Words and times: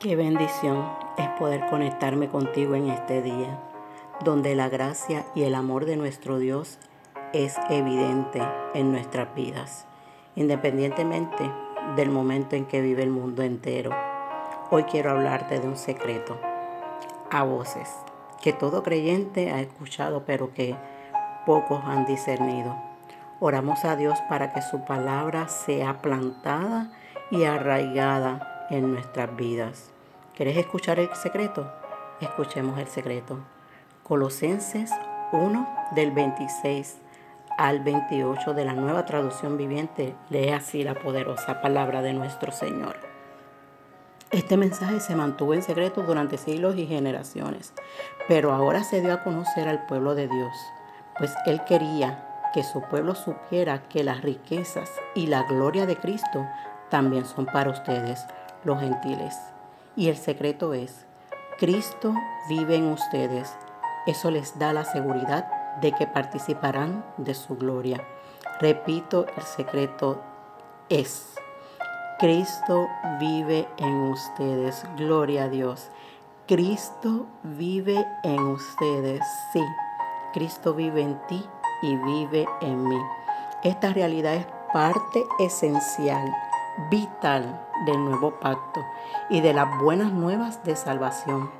Qué 0.00 0.14
bendición 0.14 0.86
es 1.16 1.28
poder 1.40 1.66
conectarme 1.66 2.28
contigo 2.28 2.76
en 2.76 2.88
este 2.88 3.20
día, 3.20 3.58
donde 4.22 4.54
la 4.54 4.68
gracia 4.68 5.24
y 5.34 5.42
el 5.42 5.56
amor 5.56 5.86
de 5.86 5.96
nuestro 5.96 6.38
Dios 6.38 6.78
es 7.32 7.56
evidente 7.68 8.40
en 8.74 8.92
nuestras 8.92 9.34
vidas, 9.34 9.88
independientemente 10.36 11.50
del 11.96 12.10
momento 12.10 12.54
en 12.54 12.66
que 12.66 12.80
vive 12.80 13.02
el 13.02 13.10
mundo 13.10 13.42
entero. 13.42 13.90
Hoy 14.70 14.84
quiero 14.84 15.10
hablarte 15.10 15.58
de 15.58 15.66
un 15.66 15.76
secreto, 15.76 16.38
a 17.32 17.42
voces, 17.42 17.90
que 18.40 18.52
todo 18.52 18.84
creyente 18.84 19.50
ha 19.50 19.60
escuchado, 19.60 20.22
pero 20.24 20.54
que 20.54 20.76
pocos 21.44 21.82
han 21.84 22.06
discernido. 22.06 22.76
Oramos 23.40 23.84
a 23.84 23.96
Dios 23.96 24.16
para 24.28 24.52
que 24.52 24.62
su 24.62 24.84
palabra 24.84 25.48
sea 25.48 26.00
plantada 26.00 26.92
y 27.32 27.42
arraigada 27.42 28.57
en 28.70 28.92
nuestras 28.92 29.34
vidas. 29.36 29.90
¿Querés 30.34 30.56
escuchar 30.56 30.98
el 30.98 31.14
secreto? 31.14 31.70
Escuchemos 32.20 32.78
el 32.78 32.88
secreto. 32.88 33.38
Colosenses 34.02 34.90
1 35.32 35.68
del 35.94 36.10
26 36.12 36.98
al 37.58 37.80
28 37.80 38.54
de 38.54 38.64
la 38.64 38.72
nueva 38.72 39.04
traducción 39.04 39.56
viviente 39.56 40.14
lee 40.30 40.50
así 40.50 40.84
la 40.84 40.94
poderosa 40.94 41.60
palabra 41.60 42.02
de 42.02 42.12
nuestro 42.12 42.52
Señor. 42.52 42.96
Este 44.30 44.56
mensaje 44.56 45.00
se 45.00 45.16
mantuvo 45.16 45.54
en 45.54 45.62
secreto 45.62 46.02
durante 46.02 46.38
siglos 46.38 46.76
y 46.76 46.86
generaciones, 46.86 47.72
pero 48.28 48.52
ahora 48.52 48.84
se 48.84 49.00
dio 49.00 49.12
a 49.12 49.24
conocer 49.24 49.68
al 49.68 49.86
pueblo 49.86 50.14
de 50.14 50.28
Dios, 50.28 50.52
pues 51.18 51.34
Él 51.46 51.62
quería 51.64 52.24
que 52.54 52.62
su 52.62 52.80
pueblo 52.82 53.14
supiera 53.14 53.88
que 53.88 54.04
las 54.04 54.22
riquezas 54.22 54.90
y 55.14 55.26
la 55.26 55.42
gloria 55.42 55.86
de 55.86 55.96
Cristo 55.96 56.46
también 56.90 57.24
son 57.24 57.46
para 57.46 57.70
ustedes, 57.70 58.24
los 58.64 58.80
gentiles. 58.80 59.36
Y 59.96 60.08
el 60.08 60.16
secreto 60.16 60.74
es, 60.74 61.06
Cristo 61.58 62.14
vive 62.48 62.76
en 62.76 62.92
ustedes. 62.92 63.52
Eso 64.06 64.30
les 64.30 64.58
da 64.58 64.72
la 64.72 64.84
seguridad 64.84 65.48
de 65.80 65.92
que 65.92 66.06
participarán 66.06 67.04
de 67.16 67.34
su 67.34 67.56
gloria. 67.56 68.00
Repito, 68.60 69.26
el 69.36 69.42
secreto 69.42 70.22
es, 70.88 71.34
Cristo 72.18 72.88
vive 73.20 73.68
en 73.76 73.94
ustedes. 74.10 74.84
Gloria 74.96 75.44
a 75.44 75.48
Dios. 75.48 75.90
Cristo 76.46 77.26
vive 77.42 78.04
en 78.22 78.40
ustedes. 78.40 79.20
Sí, 79.52 79.62
Cristo 80.32 80.74
vive 80.74 81.02
en 81.02 81.18
ti 81.26 81.44
y 81.82 81.96
vive 81.96 82.48
en 82.60 82.88
mí. 82.88 83.00
Esta 83.62 83.92
realidad 83.92 84.34
es 84.34 84.46
parte 84.72 85.24
esencial, 85.40 86.32
vital 86.90 87.67
del 87.86 88.04
nuevo 88.04 88.38
pacto 88.40 88.84
y 89.30 89.40
de 89.40 89.52
las 89.52 89.78
buenas 89.78 90.12
nuevas 90.12 90.62
de 90.64 90.76
salvación. 90.76 91.50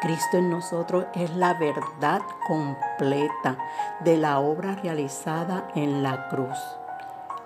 Cristo 0.00 0.36
en 0.36 0.50
nosotros 0.50 1.06
es 1.14 1.34
la 1.34 1.54
verdad 1.54 2.20
completa 2.46 3.56
de 4.00 4.16
la 4.16 4.40
obra 4.40 4.76
realizada 4.76 5.68
en 5.74 6.02
la 6.02 6.28
cruz. 6.28 6.58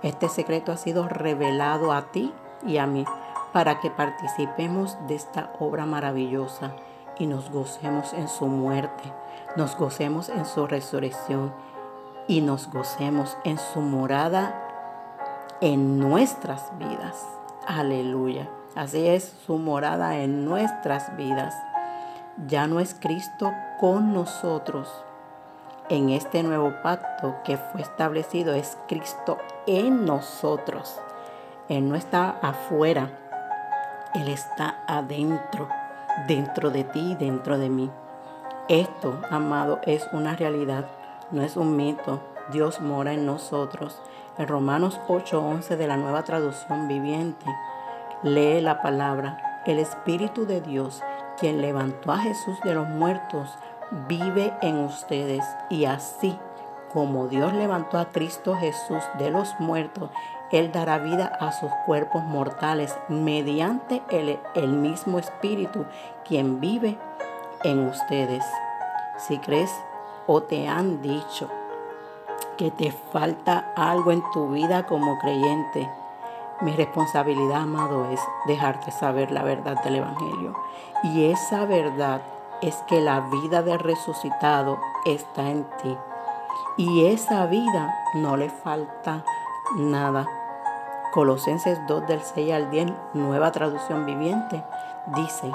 Este 0.03 0.29
secreto 0.29 0.73
ha 0.73 0.77
sido 0.77 1.09
revelado 1.09 1.93
a 1.93 2.11
ti 2.11 2.35
y 2.67 2.79
a 2.79 2.87
mí 2.87 3.05
para 3.53 3.81
que 3.81 3.91
participemos 3.91 4.97
de 5.07 5.15
esta 5.15 5.53
obra 5.59 5.87
maravillosa 5.87 6.73
y 7.19 7.27
nos 7.27 7.51
gocemos 7.51 8.13
en 8.15 8.29
su 8.29 8.47
muerte, 8.47 9.13
nos 9.57 9.77
gocemos 9.77 10.29
en 10.29 10.45
su 10.47 10.67
resurrección 10.67 11.53
y 12.27 12.41
nos 12.41 12.71
gocemos 12.71 13.37
en 13.45 13.59
su 13.59 13.81
morada 13.81 14.67
en 15.61 15.99
nuestras 15.99 16.77
vidas. 16.79 17.40
Aleluya. 17.79 18.49
Así 18.75 19.07
es 19.07 19.33
su 19.47 19.57
morada 19.57 20.19
en 20.19 20.45
nuestras 20.45 21.17
vidas. 21.17 21.55
Ya 22.49 22.67
no 22.67 22.81
es 22.81 22.97
Cristo 22.99 23.53
con 23.79 24.13
nosotros. 24.13 24.89
En 25.89 26.11
este 26.11 26.43
nuevo 26.43 26.73
pacto 26.83 27.37
que 27.45 27.59
fue 27.59 27.83
establecido 27.83 28.55
es 28.55 28.77
Cristo 28.89 29.39
en 29.69 30.05
nosotros. 30.05 30.99
Él 31.69 31.89
no 31.89 31.95
está 31.95 32.31
afuera, 32.43 33.09
Él 34.15 34.27
está 34.27 34.83
adentro, 34.89 35.69
dentro 36.27 36.71
de 36.71 36.83
ti 36.83 37.15
dentro 37.21 37.57
de 37.57 37.69
mí. 37.69 37.89
Esto, 38.69 39.21
amado, 39.31 39.79
es 39.85 40.09
una 40.13 40.35
realidad, 40.35 40.87
no 41.31 41.43
es 41.43 41.57
un 41.57 41.77
mito. 41.77 42.21
Dios 42.51 42.81
mora 42.81 43.13
en 43.13 43.27
nosotros. 43.27 44.01
En 44.39 44.49
Romanos 44.49 45.01
8:11 45.09 45.77
de 45.77 45.87
la 45.87 45.97
nueva 45.97 46.23
traducción 46.25 46.89
viviente 46.89 47.47
Lee 48.23 48.61
la 48.61 48.83
palabra. 48.83 49.63
El 49.65 49.79
Espíritu 49.79 50.45
de 50.45 50.61
Dios, 50.61 51.03
quien 51.39 51.63
levantó 51.63 52.13
a 52.13 52.19
Jesús 52.19 52.61
de 52.63 52.75
los 52.75 52.87
muertos, 52.87 53.49
vive 54.09 54.53
en 54.61 54.77
ustedes. 54.81 55.43
Y 55.71 55.87
así 55.87 56.39
como 56.93 57.29
Dios 57.29 57.55
levantó 57.55 57.99
a 57.99 58.11
Cristo 58.11 58.57
Jesús 58.57 59.03
de 59.19 59.31
los 59.31 59.59
muertos, 59.59 60.11
Él 60.53 60.71
dará 60.71 60.99
vida 60.99 61.33
a 61.41 61.51
sus 61.53 61.71
cuerpos 61.87 62.23
mortales 62.25 62.95
mediante 63.09 64.03
el, 64.11 64.39
el 64.55 64.69
mismo 64.69 65.19
Espíritu, 65.19 65.87
quien 66.29 66.61
vive 66.61 66.99
en 67.65 67.87
ustedes. 67.87 68.45
Si 69.17 69.39
crees 69.39 69.71
o 70.27 70.43
te 70.43 70.69
han 70.69 71.01
dicho 71.01 71.49
que 72.61 72.71
te 72.71 72.93
falta 72.93 73.73
algo 73.75 74.13
en 74.13 74.23
tu 74.33 74.51
vida 74.51 74.85
como 74.85 75.19
creyente, 75.19 75.91
mi 76.61 76.77
responsabilidad, 76.77 77.63
amado, 77.63 78.11
es 78.11 78.21
dejarte 78.47 78.91
saber 78.91 79.31
la 79.31 79.43
verdad 79.43 79.83
del 79.83 79.97
Evangelio. 79.97 80.55
Y 81.03 81.31
esa 81.31 81.65
verdad 81.65 82.21
es 82.61 82.77
que 82.87 83.01
la 83.01 83.21
vida 83.21 83.63
del 83.63 83.79
resucitado 83.79 84.79
está 85.07 85.49
en 85.49 85.65
ti. 85.83 85.97
Y 86.77 87.07
esa 87.07 87.47
vida 87.47 87.99
no 88.13 88.37
le 88.37 88.51
falta 88.51 89.25
nada. 89.77 90.27
Colosenses 91.13 91.81
2 91.87 92.07
del 92.09 92.21
6 92.21 92.53
al 92.53 92.71
10, 92.71 92.93
nueva 93.15 93.53
traducción 93.53 94.05
viviente, 94.05 94.63
dice, 95.07 95.51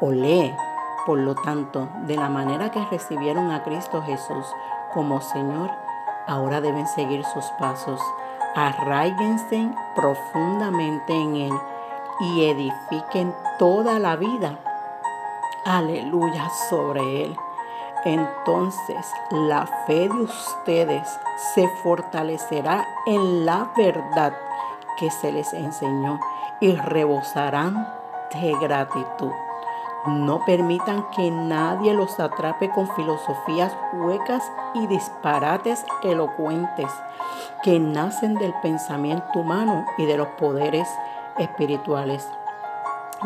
o 0.00 0.10
lee, 0.10 0.52
por 1.06 1.18
lo 1.18 1.36
tanto, 1.36 1.88
de 2.06 2.16
la 2.16 2.28
manera 2.28 2.72
que 2.72 2.84
recibieron 2.86 3.52
a 3.52 3.62
Cristo 3.62 4.02
Jesús 4.02 4.52
como 4.92 5.20
Señor, 5.20 5.70
ahora 6.30 6.60
deben 6.60 6.86
seguir 6.86 7.24
sus 7.24 7.44
pasos 7.58 8.00
arraíguense 8.54 9.70
profundamente 9.94 11.12
en 11.12 11.36
Él 11.36 11.52
y 12.20 12.44
edifiquen 12.44 13.34
toda 13.58 13.98
la 13.98 14.16
vida, 14.16 14.58
aleluya, 15.64 16.48
sobre 16.68 17.24
Él. 17.24 17.36
Entonces 18.04 19.12
la 19.30 19.66
fe 19.86 20.08
de 20.08 20.22
ustedes 20.22 21.08
se 21.54 21.68
fortalecerá 21.82 22.86
en 23.06 23.44
la 23.44 23.70
verdad 23.76 24.34
que 24.98 25.10
se 25.10 25.32
les 25.32 25.52
enseñó 25.52 26.18
y 26.60 26.74
rebosarán 26.76 27.86
de 28.32 28.52
gratitud. 28.58 29.32
No 30.06 30.44
permitan 30.46 31.10
que 31.10 31.30
nadie 31.30 31.92
los 31.92 32.18
atrape 32.20 32.70
con 32.70 32.88
filosofías 32.94 33.76
huecas 33.92 34.50
y 34.74 34.86
disparates 34.86 35.84
elocuentes 36.02 36.90
que 37.62 37.78
nacen 37.78 38.34
del 38.34 38.54
pensamiento 38.62 39.40
humano 39.40 39.84
y 39.98 40.06
de 40.06 40.16
los 40.16 40.28
poderes 40.28 40.88
espirituales 41.38 42.26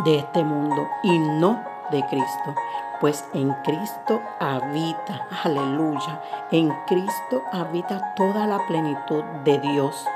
de 0.05 0.19
este 0.19 0.43
mundo 0.43 0.89
y 1.05 1.17
no 1.17 1.63
de 1.93 2.05
Cristo. 2.07 2.55
Pues 3.01 3.25
en 3.35 3.53
Cristo 3.63 4.21
habita, 4.41 5.29
aleluya, 5.45 6.21
en 6.51 6.71
Cristo 6.87 7.43
habita 7.53 8.15
toda 8.15 8.47
la 8.49 8.59
plenitud 8.67 9.23
de 9.45 9.59
Dios 9.61 10.07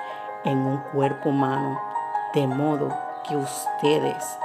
en 0.45 0.59
un 0.67 0.79
cuerpo 0.93 1.29
humano, 1.29 1.81
de 2.35 2.47
modo 2.47 2.89
que 3.29 3.37
ustedes 3.37 4.39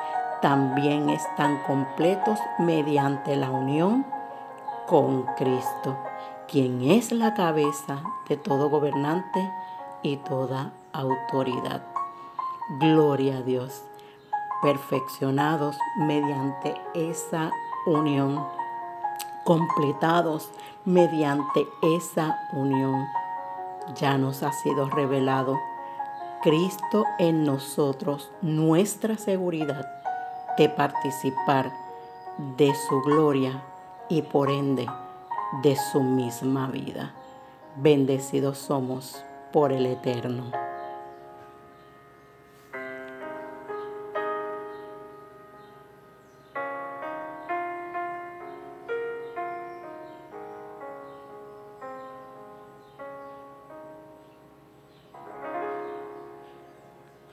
también 0.43 1.09
están 1.09 1.59
completos 1.59 2.37
mediante 2.59 3.37
la 3.37 3.49
unión 3.49 4.05
con 4.89 5.23
Cristo, 5.37 5.97
quien 6.49 6.81
es 6.81 7.13
la 7.13 7.33
cabeza 7.33 8.03
de 8.27 8.35
todo 8.35 8.69
gobernante 8.69 9.49
y 10.01 10.17
toda 10.17 10.73
autoridad. 10.91 11.81
Gloria 12.77 13.37
a 13.37 13.41
Dios, 13.41 13.85
perfeccionados 14.61 15.77
mediante 15.95 16.75
esa 16.93 17.49
unión, 17.85 18.45
completados 19.45 20.49
mediante 20.83 21.65
esa 21.81 22.37
unión. 22.51 23.07
Ya 23.95 24.17
nos 24.17 24.43
ha 24.43 24.51
sido 24.51 24.89
revelado 24.89 25.57
Cristo 26.41 27.05
en 27.17 27.45
nosotros, 27.45 28.29
nuestra 28.41 29.17
seguridad 29.17 30.02
de 30.57 30.69
participar 30.69 31.71
de 32.57 32.73
su 32.87 33.01
gloria 33.01 33.63
y 34.09 34.21
por 34.21 34.49
ende 34.49 34.87
de 35.61 35.75
su 35.91 36.01
misma 36.01 36.67
vida. 36.67 37.13
Bendecidos 37.75 38.57
somos 38.57 39.23
por 39.51 39.71
el 39.71 39.85
Eterno. 39.85 40.62